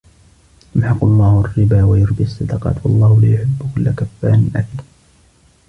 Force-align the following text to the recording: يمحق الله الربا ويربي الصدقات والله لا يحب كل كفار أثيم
يمحق 0.75 1.03
الله 1.03 1.41
الربا 1.45 1.83
ويربي 1.83 2.23
الصدقات 2.23 2.75
والله 2.83 3.21
لا 3.21 3.33
يحب 3.35 3.71
كل 3.75 3.91
كفار 3.91 4.33
أثيم 4.55 4.85